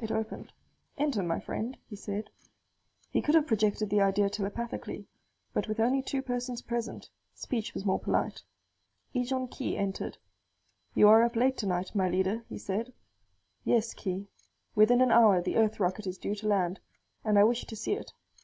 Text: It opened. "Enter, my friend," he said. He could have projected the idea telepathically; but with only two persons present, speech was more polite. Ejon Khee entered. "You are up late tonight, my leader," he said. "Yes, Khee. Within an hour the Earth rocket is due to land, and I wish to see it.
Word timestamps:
It 0.00 0.12
opened. 0.12 0.52
"Enter, 0.96 1.24
my 1.24 1.40
friend," 1.40 1.76
he 1.88 1.96
said. 1.96 2.30
He 3.10 3.20
could 3.20 3.34
have 3.34 3.48
projected 3.48 3.90
the 3.90 4.00
idea 4.00 4.30
telepathically; 4.30 5.08
but 5.52 5.66
with 5.66 5.80
only 5.80 6.02
two 6.02 6.22
persons 6.22 6.62
present, 6.62 7.10
speech 7.34 7.74
was 7.74 7.84
more 7.84 7.98
polite. 7.98 8.44
Ejon 9.12 9.48
Khee 9.48 9.76
entered. 9.76 10.18
"You 10.94 11.08
are 11.08 11.24
up 11.24 11.34
late 11.34 11.56
tonight, 11.58 11.96
my 11.96 12.08
leader," 12.08 12.44
he 12.48 12.58
said. 12.58 12.92
"Yes, 13.64 13.92
Khee. 13.92 14.28
Within 14.76 15.00
an 15.00 15.10
hour 15.10 15.42
the 15.42 15.56
Earth 15.56 15.80
rocket 15.80 16.06
is 16.06 16.16
due 16.16 16.36
to 16.36 16.46
land, 16.46 16.78
and 17.24 17.36
I 17.36 17.42
wish 17.42 17.64
to 17.64 17.74
see 17.74 17.94
it. 17.94 18.12